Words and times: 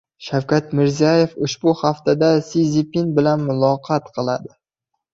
Shavkat 0.27 0.71
Mirziyoyev 0.79 1.35
ushbu 1.49 1.75
haftada 1.83 2.33
Si 2.49 2.65
Szinpin 2.73 3.15
bilan 3.23 3.49
muloqot 3.53 4.13
qiladi 4.21 4.57